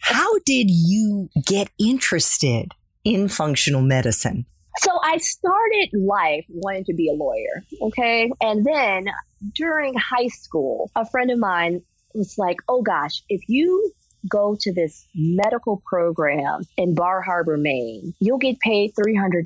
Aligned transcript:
How 0.00 0.38
did 0.44 0.70
you 0.70 1.28
get 1.46 1.70
interested 1.78 2.72
in 3.04 3.28
functional 3.28 3.82
medicine? 3.82 4.46
So 4.78 4.98
I 5.02 5.18
started 5.18 5.90
life 5.92 6.44
wanting 6.48 6.84
to 6.84 6.94
be 6.94 7.08
a 7.08 7.12
lawyer. 7.12 7.64
Okay. 7.82 8.30
And 8.40 8.64
then 8.64 9.06
during 9.54 9.94
high 9.94 10.28
school, 10.28 10.90
a 10.94 11.04
friend 11.08 11.30
of 11.30 11.38
mine 11.38 11.82
was 12.14 12.36
like, 12.38 12.56
oh 12.68 12.82
gosh, 12.82 13.22
if 13.28 13.42
you 13.48 13.92
go 14.28 14.56
to 14.60 14.72
this 14.72 15.06
medical 15.14 15.82
program 15.86 16.62
in 16.76 16.94
Bar 16.94 17.22
Harbor, 17.22 17.56
Maine, 17.56 18.14
you'll 18.20 18.38
get 18.38 18.60
paid 18.60 18.92
$300. 18.94 19.44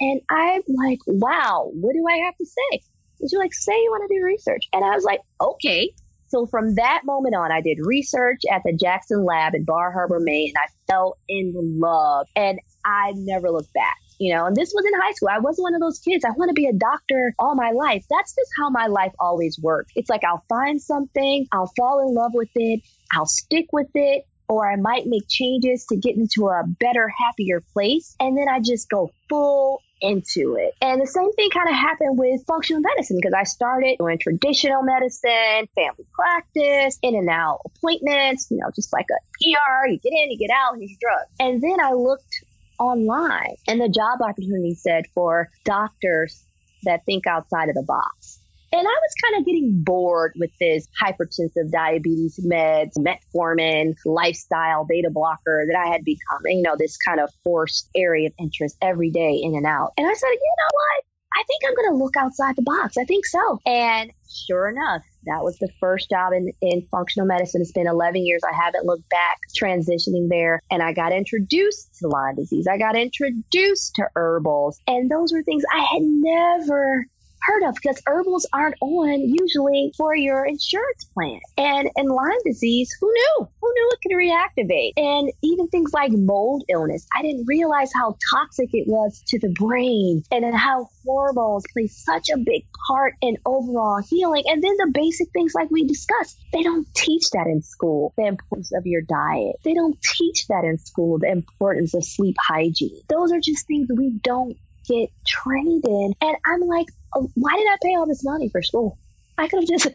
And 0.00 0.20
I'm 0.30 0.62
like, 0.66 1.00
wow, 1.06 1.70
what 1.74 1.92
do 1.92 2.04
I 2.08 2.24
have 2.24 2.36
to 2.36 2.46
say? 2.46 2.80
She's 3.20 3.34
like, 3.34 3.52
say 3.52 3.72
you 3.72 3.90
want 3.90 4.08
to 4.08 4.18
do 4.18 4.24
research. 4.24 4.68
And 4.72 4.84
I 4.84 4.94
was 4.94 5.04
like, 5.04 5.20
okay. 5.40 5.92
So 6.28 6.46
from 6.46 6.74
that 6.74 7.02
moment 7.04 7.34
on, 7.34 7.50
I 7.50 7.60
did 7.60 7.78
research 7.80 8.42
at 8.50 8.62
the 8.64 8.76
Jackson 8.76 9.24
Lab 9.24 9.54
in 9.54 9.64
Bar 9.64 9.92
Harbor, 9.92 10.20
Maine, 10.20 10.52
and 10.54 10.58
I 10.58 10.92
fell 10.92 11.16
in 11.28 11.52
love 11.54 12.26
and 12.36 12.58
I 12.84 13.12
never 13.16 13.50
looked 13.50 13.72
back. 13.72 13.96
You 14.20 14.34
know, 14.34 14.46
and 14.46 14.56
this 14.56 14.72
was 14.74 14.84
in 14.84 15.00
high 15.00 15.12
school. 15.12 15.28
I 15.30 15.38
wasn't 15.38 15.62
one 15.62 15.74
of 15.74 15.80
those 15.80 16.00
kids. 16.00 16.24
I 16.24 16.30
want 16.30 16.48
to 16.48 16.54
be 16.54 16.66
a 16.66 16.72
doctor 16.72 17.34
all 17.38 17.54
my 17.54 17.70
life. 17.70 18.04
That's 18.10 18.34
just 18.34 18.50
how 18.58 18.68
my 18.68 18.86
life 18.86 19.12
always 19.20 19.58
worked. 19.62 19.92
It's 19.94 20.10
like 20.10 20.24
I'll 20.24 20.44
find 20.48 20.82
something, 20.82 21.46
I'll 21.52 21.70
fall 21.76 22.00
in 22.00 22.14
love 22.14 22.32
with 22.34 22.50
it, 22.56 22.80
I'll 23.12 23.26
stick 23.26 23.66
with 23.72 23.90
it, 23.94 24.24
or 24.48 24.68
I 24.68 24.76
might 24.76 25.06
make 25.06 25.28
changes 25.28 25.86
to 25.86 25.96
get 25.96 26.16
into 26.16 26.48
a 26.48 26.64
better, 26.80 27.08
happier 27.08 27.62
place. 27.72 28.16
And 28.18 28.36
then 28.36 28.48
I 28.48 28.60
just 28.60 28.88
go 28.88 29.12
full 29.28 29.82
into 30.00 30.56
it. 30.56 30.74
And 30.80 31.00
the 31.00 31.06
same 31.06 31.32
thing 31.34 31.50
kind 31.50 31.68
of 31.68 31.74
happened 31.74 32.18
with 32.18 32.44
functional 32.46 32.82
medicine 32.82 33.16
because 33.16 33.34
I 33.34 33.44
started 33.44 33.96
doing 33.98 34.18
traditional 34.18 34.82
medicine, 34.82 35.68
family 35.74 36.06
practice, 36.12 36.98
in 37.02 37.14
and 37.14 37.28
out 37.28 37.60
appointments, 37.64 38.48
you 38.50 38.58
know, 38.58 38.70
just 38.74 38.92
like 38.92 39.06
a 39.10 39.48
ER, 39.48 39.88
you 39.88 39.98
get 39.98 40.12
in, 40.12 40.30
you 40.30 40.38
get 40.38 40.50
out, 40.50 40.76
here's 40.78 40.90
your 40.90 40.98
drug. 41.00 41.26
And 41.40 41.62
then 41.62 41.80
I 41.80 41.92
looked 41.92 42.44
online 42.78 43.56
and 43.66 43.80
the 43.80 43.88
job 43.88 44.20
opportunity 44.22 44.74
said 44.74 45.06
for 45.14 45.48
doctors 45.64 46.44
that 46.84 47.04
think 47.04 47.26
outside 47.26 47.68
of 47.68 47.74
the 47.74 47.82
box. 47.82 48.40
And 48.72 48.86
I 48.86 48.90
was 48.90 49.14
kind 49.24 49.40
of 49.40 49.46
getting 49.46 49.82
bored 49.82 50.32
with 50.36 50.50
this 50.60 50.86
hypertensive 51.02 51.70
diabetes 51.70 52.38
meds, 52.44 52.92
metformin, 52.98 53.94
lifestyle 54.04 54.84
beta 54.84 55.10
blocker 55.10 55.64
that 55.66 55.78
I 55.78 55.90
had 55.90 56.04
become, 56.04 56.40
you 56.44 56.62
know, 56.62 56.76
this 56.78 56.96
kind 56.98 57.20
of 57.20 57.30
forced 57.42 57.88
area 57.96 58.28
of 58.28 58.34
interest 58.38 58.76
every 58.82 59.10
day 59.10 59.40
in 59.42 59.54
and 59.54 59.66
out. 59.66 59.92
And 59.96 60.06
I 60.06 60.12
said, 60.12 60.28
you 60.28 60.54
know 60.58 60.70
what? 60.72 61.04
I 61.34 61.42
think 61.46 61.62
I'm 61.66 61.74
going 61.74 61.92
to 61.92 62.04
look 62.04 62.16
outside 62.16 62.56
the 62.56 62.62
box. 62.62 62.96
I 62.96 63.04
think 63.04 63.24
so. 63.24 63.60
And 63.64 64.10
sure 64.28 64.68
enough, 64.68 65.02
that 65.24 65.44
was 65.44 65.56
the 65.58 65.68
first 65.78 66.10
job 66.10 66.32
in, 66.32 66.52
in 66.60 66.86
functional 66.90 67.26
medicine. 67.26 67.60
It's 67.60 67.72
been 67.72 67.86
11 67.86 68.26
years. 68.26 68.40
I 68.44 68.54
haven't 68.54 68.86
looked 68.86 69.08
back 69.08 69.38
transitioning 69.60 70.28
there. 70.28 70.60
And 70.70 70.82
I 70.82 70.92
got 70.92 71.12
introduced 71.12 71.94
to 72.00 72.08
Lyme 72.08 72.34
disease. 72.36 72.66
I 72.66 72.76
got 72.76 72.96
introduced 72.96 73.94
to 73.96 74.08
herbals. 74.16 74.80
And 74.86 75.10
those 75.10 75.32
were 75.32 75.42
things 75.42 75.62
I 75.72 75.84
had 75.84 76.02
never 76.02 77.06
heard 77.42 77.68
of 77.68 77.74
because 77.74 78.00
herbals 78.06 78.46
aren't 78.52 78.76
on 78.80 79.20
usually 79.20 79.92
for 79.96 80.14
your 80.14 80.44
insurance 80.44 81.04
plan. 81.14 81.40
And 81.56 81.90
in 81.96 82.06
Lyme 82.06 82.42
disease, 82.44 82.90
who 83.00 83.12
knew? 83.12 83.48
Who 83.60 83.72
knew 83.74 83.90
it 83.92 83.98
could 84.02 84.16
reactivate? 84.16 84.92
And 84.96 85.30
even 85.42 85.68
things 85.68 85.92
like 85.92 86.12
mold 86.12 86.64
illness, 86.68 87.06
I 87.16 87.22
didn't 87.22 87.46
realize 87.46 87.90
how 87.94 88.16
toxic 88.30 88.70
it 88.72 88.88
was 88.88 89.22
to 89.28 89.38
the 89.38 89.50
brain 89.50 90.22
and 90.30 90.54
how 90.54 90.88
hormones 91.04 91.64
play 91.72 91.86
such 91.86 92.28
a 92.34 92.38
big 92.38 92.64
part 92.86 93.14
in 93.20 93.36
overall 93.46 94.02
healing. 94.08 94.44
And 94.46 94.62
then 94.62 94.76
the 94.78 94.90
basic 94.92 95.30
things 95.32 95.52
like 95.54 95.70
we 95.70 95.86
discussed, 95.86 96.38
they 96.52 96.62
don't 96.62 96.86
teach 96.94 97.30
that 97.30 97.46
in 97.46 97.62
school, 97.62 98.12
the 98.16 98.26
importance 98.26 98.72
of 98.74 98.86
your 98.86 99.02
diet. 99.02 99.56
They 99.64 99.74
don't 99.74 100.00
teach 100.02 100.46
that 100.48 100.64
in 100.64 100.78
school, 100.78 101.18
the 101.18 101.30
importance 101.30 101.94
of 101.94 102.04
sleep 102.04 102.36
hygiene. 102.40 103.00
Those 103.08 103.32
are 103.32 103.40
just 103.40 103.66
things 103.66 103.88
we 103.94 104.18
don't 104.22 104.56
get 104.88 105.10
trained 105.26 105.84
in. 105.86 106.14
And 106.20 106.36
I'm 106.46 106.60
like, 106.60 106.86
oh, 107.14 107.30
why 107.34 107.56
did 107.56 107.66
I 107.66 107.76
pay 107.82 107.94
all 107.94 108.06
this 108.06 108.24
money 108.24 108.48
for 108.48 108.62
school? 108.62 108.98
I 109.36 109.48
could 109.48 109.60
have 109.60 109.68
just 109.68 109.84
learned 109.86 109.94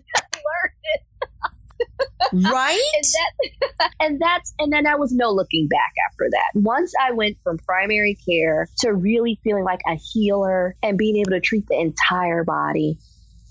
it. 0.84 1.02
right 2.34 2.80
and, 2.96 3.04
that, 3.80 3.92
and 4.00 4.20
that's 4.20 4.54
and 4.60 4.72
then 4.72 4.84
there 4.86 4.98
was 4.98 5.12
no 5.12 5.32
looking 5.32 5.68
back 5.68 5.92
after 6.10 6.30
that 6.32 6.46
once 6.54 6.94
i 7.02 7.12
went 7.12 7.38
from 7.44 7.58
primary 7.58 8.18
care 8.26 8.70
to 8.78 8.94
really 8.94 9.40
feeling 9.44 9.64
like 9.64 9.82
a 9.88 9.96
healer 9.96 10.76
and 10.82 10.98
being 10.98 11.18
able 11.18 11.32
to 11.32 11.42
treat 11.42 11.68
the 11.68 11.78
entire 11.78 12.44
body 12.44 12.98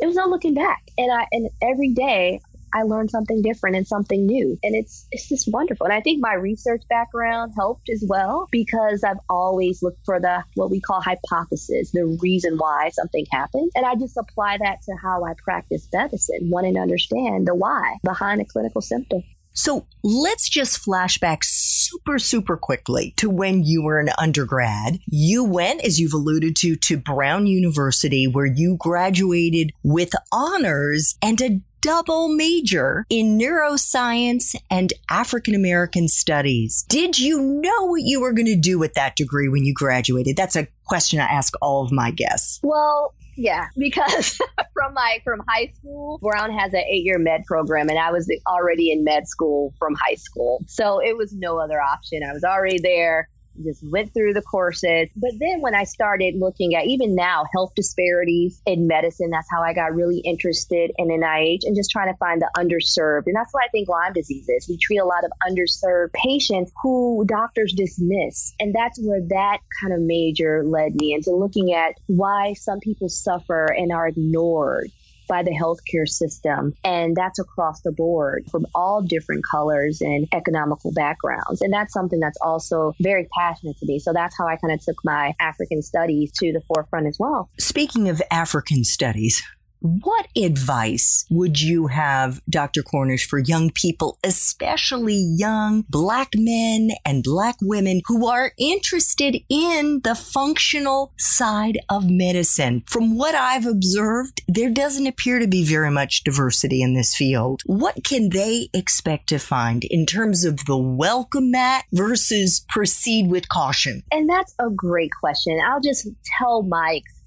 it 0.01 0.07
was 0.07 0.17
no 0.17 0.27
looking 0.27 0.55
back 0.55 0.83
and 0.97 1.13
i 1.13 1.27
and 1.33 1.51
every 1.61 1.91
day 1.91 2.41
I 2.75 2.83
learned 2.83 3.11
something 3.11 3.43
different 3.43 3.77
and 3.77 3.87
something 3.87 4.27
new. 4.27 4.59
And 4.63 4.75
it's 4.75 5.07
it's 5.11 5.29
just 5.29 5.53
wonderful. 5.53 5.87
And 5.87 5.95
I 5.95 6.01
think 6.01 6.21
my 6.21 6.35
research 6.35 6.83
background 6.89 7.53
helped 7.57 7.89
as 7.89 8.05
well 8.07 8.49
because 8.51 9.05
I've 9.05 9.21
always 9.29 9.83
looked 9.83 10.05
for 10.05 10.21
the 10.21 10.45
what 10.55 10.71
we 10.71 10.81
call 10.81 11.01
hypothesis, 11.01 11.91
the 11.93 12.19
reason 12.23 12.57
why 12.57 12.91
something 12.91 13.27
happened. 13.31 13.71
And 13.75 13.87
I 13.87 13.95
just 13.95 14.17
apply 14.17 14.59
that 14.59 14.83
to 14.83 14.97
how 15.01 15.25
I 15.25 15.35
practice 15.43 15.89
medicine, 15.93 16.51
wanting 16.51 16.75
to 16.75 16.81
understand 16.81 17.47
the 17.47 17.55
why 17.55 17.97
behind 18.03 18.41
a 18.41 18.45
clinical 18.45 18.81
symptom. 18.81 19.23
So 19.55 19.87
let's 20.03 20.49
just 20.49 20.79
flash 20.79 21.19
back 21.19 21.41
super, 21.45 22.19
super 22.19 22.57
quickly 22.57 23.13
to 23.19 23.29
when 23.29 23.63
you 23.63 23.83
were 23.83 23.99
an 23.99 24.09
undergrad. 24.19 24.99
You 25.07 25.45
went, 25.45 25.85
as 25.85 26.01
you've 26.01 26.15
alluded 26.15 26.57
to, 26.57 26.77
to 26.77 26.97
Brown 26.97 27.47
University, 27.47 28.27
where 28.27 28.47
you 28.47 28.77
graduated 28.79 29.73
with 29.83 30.13
honors 30.33 31.17
and 31.21 31.41
a 31.43 31.61
double 31.83 32.29
major 32.29 33.05
in 33.11 33.37
neuroscience 33.37 34.55
and 34.71 34.93
African 35.11 35.55
American 35.55 36.09
studies. 36.09 36.85
Did 36.89 37.19
you 37.19 37.43
know 37.43 37.85
what 37.87 38.03
you 38.03 38.21
were 38.21 38.33
going 38.33 38.47
to 38.47 38.57
do 38.57 38.79
with 38.79 38.95
that 38.95 39.17
degree 39.17 39.49
when 39.49 39.65
you 39.65 39.75
graduated? 39.75 40.37
That's 40.37 40.57
a 40.57 40.69
question 40.87 41.21
I 41.21 41.27
ask 41.27 41.53
all 41.61 41.85
of 41.85 41.93
my 41.93 42.11
guests. 42.11 42.61
Well, 42.63 43.15
yeah, 43.37 43.67
because 43.77 44.39
from 44.73 44.95
my 44.95 45.19
from 45.25 45.43
high 45.49 45.73
school, 45.75 46.19
Brown 46.19 46.53
has 46.53 46.73
an 46.73 46.85
eight 46.89 47.05
year 47.05 47.19
med 47.19 47.45
program, 47.47 47.89
and 47.89 47.99
I 47.99 48.13
was 48.13 48.31
already 48.47 48.93
in 48.93 49.05
med 49.05 49.27
school 49.27 49.75
from 49.79 49.95
high 49.95 50.15
school, 50.15 50.63
so 50.69 51.01
it 51.01 51.17
was 51.17 51.33
no 51.33 51.59
other 51.59 51.81
option. 51.81 52.23
I 52.23 52.33
was 52.33 52.45
already 52.45 52.79
there. 52.79 53.29
Just 53.63 53.83
went 53.91 54.15
through 54.15 54.35
the 54.35 54.43
courses. 54.43 55.09
But 55.17 55.33
then 55.39 55.61
when 55.61 55.75
I 55.75 55.85
started 55.85 56.35
looking 56.39 56.75
at 56.75 56.87
even 56.87 57.15
now 57.15 57.45
health 57.53 57.73
disparities 57.75 58.61
in 58.67 58.87
medicine, 58.87 59.31
that's 59.31 59.49
how 59.51 59.63
I 59.63 59.73
got 59.75 59.95
really 59.95 60.19
interested 60.19 60.91
in 60.97 61.09
NIH 61.09 61.61
and 61.63 61.77
just 61.77 61.91
trying 61.91 62.13
to 62.13 62.17
find 62.19 62.41
the 62.41 62.51
underserved. 62.57 63.25
And 63.27 63.37
that's 63.37 63.53
why 63.53 63.63
I 63.65 63.69
think 63.69 63.89
Lyme 63.89 64.13
disease 64.13 64.49
is. 64.49 64.67
We 64.69 64.79
treat 64.79 64.99
a 64.99 65.05
lot 65.05 65.25
of 65.25 65.33
underserved 65.47 66.13
patients 66.13 66.73
who 66.83 67.25
doctors 67.27 67.73
dismiss. 67.73 68.55
And 68.61 68.75
that's 68.75 68.99
where 69.01 69.21
that 69.29 69.59
kind 69.81 69.93
of 69.93 70.01
major 70.01 70.65
led 70.65 70.95
me 70.95 71.15
into 71.15 71.31
looking 71.31 71.73
at 71.73 71.95
why 72.07 72.55
some 72.55 72.81
people 72.81 73.09
suffer 73.09 73.67
and 73.67 73.93
are 73.93 74.09
ignored 74.09 74.91
by 75.33 75.43
the 75.43 75.51
healthcare 75.51 76.07
system. 76.07 76.75
And 76.85 77.17
that's 77.17 77.39
across 77.39 77.81
the 77.81 77.91
board 77.91 78.45
from 78.51 78.67
all 78.75 79.01
different 79.01 79.47
colors 79.51 80.03
and 80.03 80.29
economical 80.35 80.93
backgrounds. 80.93 81.63
And 81.63 81.73
that's 81.73 81.95
something 81.95 82.21
that's 82.21 82.37
also 82.43 82.93
very 83.01 83.27
passionate 83.35 83.79
to 83.79 83.87
me. 83.87 83.99
So 83.99 84.13
that's 84.13 84.37
how 84.37 84.47
I 84.47 84.57
kind 84.57 84.75
of 84.75 84.85
took 84.85 84.97
my 85.05 85.33
African 85.41 85.81
studies 85.81 86.33
to 86.41 86.53
the 86.53 86.61
forefront 86.61 87.07
as 87.07 87.17
well. 87.19 87.49
Speaking 87.59 88.11
of 88.11 88.21
African 88.31 88.85
studies, 88.85 89.43
what 89.83 90.29
advice 90.37 91.27
would 91.29 91.61
you 91.61 91.89
have, 91.89 92.41
Dr. 92.49 92.85
Cornish, 92.85 93.27
for 93.27 93.41
young 93.41 93.71
people, 93.71 94.17
especially 94.23 95.17
young 95.17 95.85
black 95.89 96.31
men 96.37 96.91
and 97.05 97.25
black 97.25 97.57
women 97.61 98.01
who 98.07 98.29
are 98.29 98.53
interested 98.59 99.39
in 99.49 100.01
the 100.05 100.15
functional 100.15 101.13
side 101.19 101.79
of 101.89 102.09
medicine? 102.09 102.85
From 102.87 103.17
what 103.17 103.35
I've 103.35 103.67
observed, 103.67 104.43
there 104.47 104.71
doesn't 104.71 105.09
appear 105.09 105.41
to 105.41 105.49
be 105.49 105.65
very 105.65 105.91
much 105.91 106.23
diversity 106.23 106.81
in 106.81 106.95
this 106.95 107.17
field. 107.17 107.63
What 107.67 108.05
can 108.05 108.31
they 108.31 108.69
expect 108.73 109.29
to 109.31 109.39
find 109.39 109.83
in 109.85 110.07
terms 110.07 110.45
of 110.45 110.65
the 110.67 110.77
welcome 110.77 111.51
mat 111.51 111.87
versus 111.93 112.65
proceed 112.69 113.29
with 113.29 113.49
caution? 113.49 114.05
And 114.13 114.29
that's 114.29 114.55
a 114.61 114.71
great 114.71 115.11
question. 115.19 115.61
I'll 115.67 115.81
just 115.81 116.09
tell 116.39 116.63
my 116.63 116.93
experience 116.93 117.22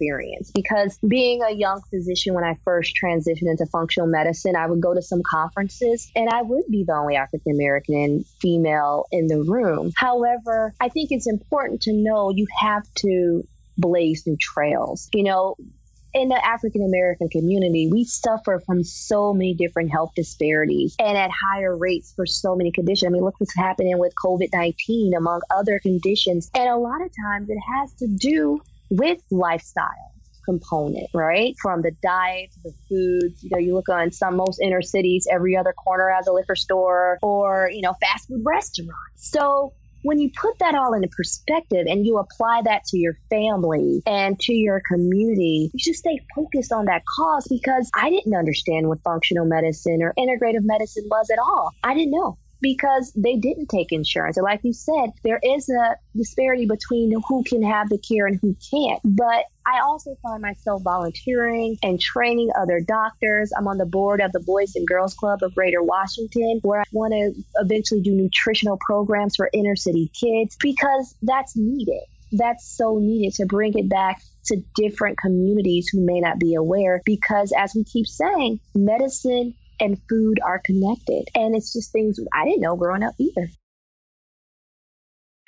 because 0.53 0.97
being 1.07 1.41
a 1.43 1.51
young 1.51 1.81
physician 1.89 2.33
when 2.33 2.43
I 2.43 2.57
first 2.63 2.97
transitioned 3.01 3.49
into 3.49 3.65
functional 3.65 4.07
medicine, 4.07 4.55
I 4.55 4.67
would 4.67 4.81
go 4.81 4.93
to 4.93 5.01
some 5.01 5.21
conferences 5.29 6.11
and 6.15 6.29
I 6.29 6.41
would 6.41 6.63
be 6.69 6.83
the 6.83 6.93
only 6.93 7.15
African 7.15 7.53
American 7.53 8.23
female 8.39 9.05
in 9.11 9.27
the 9.27 9.41
room. 9.41 9.91
However, 9.95 10.73
I 10.79 10.89
think 10.89 11.11
it's 11.11 11.27
important 11.27 11.81
to 11.83 11.93
know 11.93 12.29
you 12.29 12.47
have 12.59 12.83
to 12.99 13.43
blaze 13.77 14.25
new 14.25 14.37
trails. 14.37 15.09
You 15.13 15.23
know, 15.23 15.55
in 16.15 16.29
the 16.29 16.45
African 16.45 16.81
American 16.81 17.27
community, 17.27 17.89
we 17.91 18.05
suffer 18.05 18.63
from 18.65 18.83
so 18.85 19.33
many 19.33 19.53
different 19.53 19.91
health 19.91 20.11
disparities 20.15 20.95
and 20.97 21.17
at 21.17 21.29
higher 21.29 21.77
rates 21.77 22.13
for 22.15 22.25
so 22.25 22.55
many 22.55 22.71
conditions. 22.71 23.09
I 23.09 23.11
mean, 23.11 23.23
look 23.23 23.35
what's 23.37 23.55
happening 23.55 23.97
with 23.99 24.13
COVID 24.23 24.49
19, 24.53 25.13
among 25.13 25.41
other 25.51 25.77
conditions. 25.79 26.49
And 26.55 26.69
a 26.69 26.77
lot 26.77 27.01
of 27.01 27.11
times 27.21 27.49
it 27.49 27.57
has 27.75 27.91
to 27.95 28.07
do 28.07 28.61
with 28.89 29.19
lifestyle 29.31 30.11
component, 30.45 31.07
right? 31.13 31.55
From 31.61 31.81
the 31.81 31.91
diet 32.01 32.51
the 32.63 32.71
foods. 32.87 33.43
You 33.43 33.49
know, 33.51 33.57
you 33.57 33.73
look 33.73 33.89
on 33.89 34.11
some 34.11 34.37
most 34.37 34.61
inner 34.61 34.81
cities, 34.81 35.27
every 35.29 35.57
other 35.57 35.73
corner 35.73 36.09
has 36.15 36.27
a 36.27 36.31
liquor 36.31 36.55
store 36.55 37.17
or, 37.21 37.69
you 37.73 37.81
know, 37.81 37.93
fast 37.99 38.27
food 38.27 38.43
restaurant. 38.45 38.91
So 39.15 39.73
when 40.03 40.19
you 40.19 40.29
put 40.39 40.59
that 40.59 40.75
all 40.75 40.93
into 40.93 41.07
perspective 41.07 41.87
and 41.89 42.05
you 42.05 42.19
apply 42.19 42.61
that 42.65 42.83
to 42.85 42.97
your 42.97 43.17
family 43.31 44.03
and 44.05 44.39
to 44.39 44.53
your 44.53 44.79
community, 44.87 45.71
you 45.73 45.79
should 45.79 45.95
stay 45.95 46.19
focused 46.35 46.71
on 46.71 46.85
that 46.85 47.01
cause 47.17 47.47
because 47.49 47.89
I 47.95 48.11
didn't 48.11 48.35
understand 48.35 48.87
what 48.87 48.99
functional 49.03 49.45
medicine 49.45 50.03
or 50.03 50.13
integrative 50.17 50.61
medicine 50.61 51.05
was 51.09 51.31
at 51.31 51.39
all. 51.39 51.71
I 51.83 51.95
didn't 51.95 52.11
know 52.11 52.37
because 52.65 53.13
they 53.15 53.35
didn't 53.35 53.67
take 53.67 53.91
insurance. 53.91 54.37
And 54.37 54.43
like 54.43 54.61
you 54.63 54.73
said, 54.73 55.11
there 55.23 55.39
is 55.43 55.69
a 55.69 55.97
disparity 56.17 56.65
between 56.65 57.13
who 57.27 57.43
can 57.43 57.61
have 57.61 57.89
the 57.89 57.99
care 57.99 58.25
and 58.25 58.39
who 58.41 58.55
can't. 58.71 58.99
But 59.03 59.45
I 59.67 59.81
also 59.83 60.15
find 60.23 60.41
myself 60.41 60.81
volunteering 60.81 61.77
and 61.83 62.01
training 62.01 62.49
other 62.59 62.79
doctors. 62.79 63.51
I'm 63.55 63.67
on 63.67 63.77
the 63.77 63.85
board 63.85 64.19
of 64.19 64.31
the 64.31 64.39
Boys 64.39 64.75
and 64.75 64.87
Girls 64.87 65.13
Club 65.13 65.43
of 65.43 65.53
Greater 65.53 65.83
Washington, 65.83 66.59
where 66.63 66.81
I 66.81 66.85
want 66.91 67.13
to 67.13 67.33
eventually 67.61 68.01
do 68.01 68.15
nutritional 68.15 68.79
programs 68.83 69.35
for 69.35 69.47
inner 69.53 69.75
city 69.75 70.09
kids 70.19 70.57
because 70.59 71.13
that's 71.21 71.55
needed. 71.55 72.01
That's 72.31 72.67
so 72.67 72.97
needed 72.97 73.35
to 73.35 73.45
bring 73.45 73.77
it 73.77 73.87
back 73.87 74.23
to 74.45 74.57
different 74.73 75.19
communities 75.19 75.87
who 75.91 76.03
may 76.03 76.19
not 76.19 76.39
be 76.39 76.55
aware 76.55 77.03
because, 77.05 77.53
as 77.55 77.75
we 77.75 77.83
keep 77.83 78.07
saying, 78.07 78.59
medicine 78.73 79.53
and 79.79 80.01
food 80.09 80.39
are 80.45 80.61
connected. 80.65 81.25
And 81.35 81.55
it's 81.55 81.73
just 81.73 81.91
things 81.91 82.19
I 82.33 82.45
didn't 82.45 82.61
know 82.61 82.75
growing 82.75 83.03
up 83.03 83.13
either. 83.19 83.47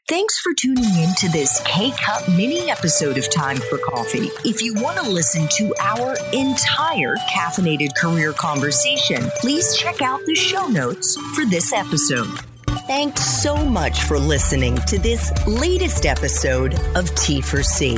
Thanks 0.09 0.39
for 0.39 0.53
tuning 0.53 0.85
in 0.85 1.13
to 1.15 1.29
this 1.29 1.61
K 1.65 1.91
Cup 1.91 2.25
mini 2.29 2.71
episode 2.71 3.17
of 3.17 3.29
Time 3.29 3.57
for 3.57 3.77
Coffee. 3.77 4.29
If 4.45 4.61
you 4.61 4.73
want 4.75 4.97
to 4.99 5.09
listen 5.09 5.49
to 5.49 5.75
our 5.81 6.15
entire 6.31 7.15
caffeinated 7.29 7.93
career 7.97 8.31
conversation, 8.31 9.29
please 9.41 9.75
check 9.75 10.01
out 10.01 10.21
the 10.25 10.33
show 10.33 10.67
notes 10.67 11.17
for 11.35 11.43
this 11.43 11.73
episode. 11.73 12.39
Thanks 12.87 13.21
so 13.21 13.57
much 13.57 14.03
for 14.03 14.17
listening 14.17 14.77
to 14.87 14.97
this 14.97 15.29
latest 15.45 16.05
episode 16.05 16.79
of 16.95 17.13
T 17.15 17.41
for 17.41 17.61
C. 17.61 17.97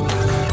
Bye. 0.00 0.49